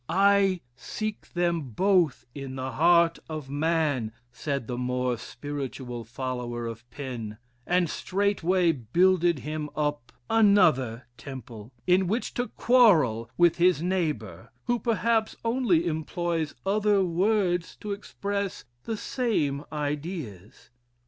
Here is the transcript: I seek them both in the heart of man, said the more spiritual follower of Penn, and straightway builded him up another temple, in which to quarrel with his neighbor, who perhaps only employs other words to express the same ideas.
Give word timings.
I 0.09 0.61
seek 0.75 1.31
them 1.33 1.61
both 1.61 2.25
in 2.33 2.55
the 2.55 2.71
heart 2.71 3.19
of 3.29 3.51
man, 3.51 4.11
said 4.31 4.65
the 4.65 4.75
more 4.79 5.15
spiritual 5.15 6.05
follower 6.05 6.65
of 6.65 6.89
Penn, 6.89 7.37
and 7.67 7.87
straightway 7.87 8.71
builded 8.71 9.37
him 9.45 9.69
up 9.75 10.11
another 10.27 11.05
temple, 11.19 11.71
in 11.85 12.07
which 12.07 12.33
to 12.33 12.47
quarrel 12.47 13.29
with 13.37 13.57
his 13.57 13.83
neighbor, 13.83 14.49
who 14.63 14.79
perhaps 14.79 15.35
only 15.45 15.85
employs 15.85 16.55
other 16.65 17.03
words 17.05 17.75
to 17.75 17.91
express 17.91 18.65
the 18.85 18.97
same 18.97 19.63
ideas. 19.71 20.71